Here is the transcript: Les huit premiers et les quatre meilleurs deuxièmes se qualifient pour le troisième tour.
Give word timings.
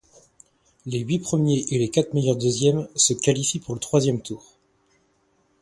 Les 0.87 0.97
huit 0.97 1.19
premiers 1.19 1.63
et 1.69 1.77
les 1.77 1.89
quatre 1.91 2.15
meilleurs 2.15 2.35
deuxièmes 2.35 2.87
se 2.95 3.13
qualifient 3.13 3.59
pour 3.59 3.75
le 3.75 3.79
troisième 3.79 4.19
tour. 4.19 4.43